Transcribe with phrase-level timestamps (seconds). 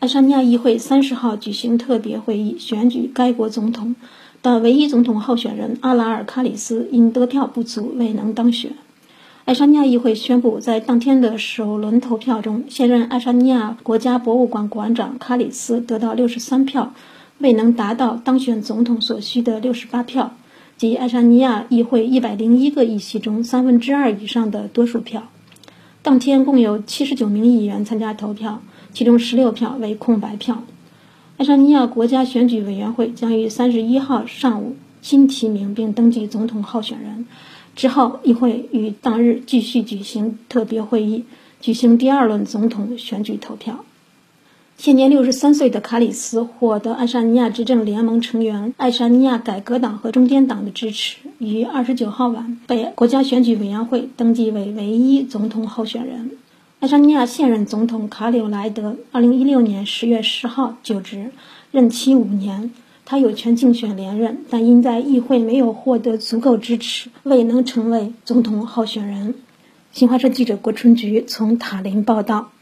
[0.00, 3.96] 爱沙尼亚议会三十号举行特别会议，选举该国总统
[4.44, 8.74] 的唯一总统候选人阿拉尔卡里斯因得票不足未能当选。
[9.44, 16.94] 爱沙尼亚议会宣布，在当天的首轮投票中，现任爱沙尼亚国家博物馆馆长卡里斯得到六十三票，
[17.38, 20.36] 未能达到当选总统所需的六十八票，
[20.76, 25.26] 即爱沙尼亚议会一百零一个议席中三分之二以上的多数票。
[26.02, 28.62] 当天共有七十九名议员参加投票。
[28.92, 30.62] 其中十六票为空白票。
[31.36, 37.26] 爱沙尼亚国家选举委员会将于三十一号上午新提名并登记总统候选人，
[37.76, 41.24] 之后议会于当日继续举行特别会议，
[41.60, 43.84] 举行第二轮总统选举投票。
[44.76, 56.30] 现年六十三岁的卡里斯获得爱沙尼亚执政联盟成员爱沙尼亚改革党和中间党的支持，于二十九号晚被国家选举委员会登记为唯一总统候选人。
[56.80, 61.32] 爱沙尼亚现任总统卡柳莱德，二零一六年十月十号就职，
[61.72, 62.70] 任期五年。
[63.04, 69.34] 他有权竞选连任，但因在议会没有获得足够支持，未能成为总统候选人。
[69.90, 72.52] 新华社记者郭春菊从塔林报道。